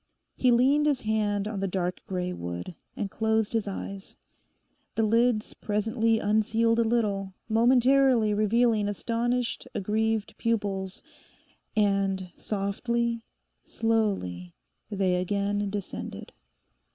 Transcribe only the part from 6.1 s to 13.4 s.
unsealed a little, momentarily revealing astonished, aggrieved pupils, and softly,